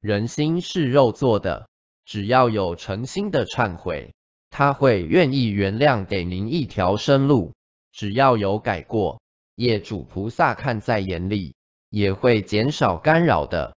[0.00, 1.68] 人心是肉做的
[2.04, 4.14] 只要有诚心的忏悔
[4.48, 7.52] 他会愿意原谅给您一条生路。
[7.92, 9.20] 只要有改过
[9.56, 11.54] 业主菩萨看在眼里
[11.90, 13.76] 也会减少干扰的。